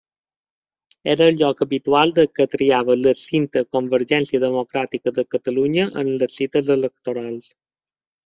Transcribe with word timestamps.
Era 1.13 1.25
el 1.31 1.35
lloc 1.41 1.59
habitual 1.65 2.13
que 2.39 2.47
triava 2.55 2.95
l'extinta 3.01 3.63
Convergència 3.77 4.41
Democràtica 4.45 5.15
de 5.21 5.27
Catalunya 5.37 5.87
en 6.05 6.11
les 6.23 6.37
cites 6.41 6.73
electorals. 6.79 7.55